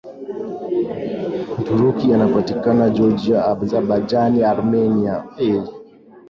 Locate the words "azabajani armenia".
3.61-5.15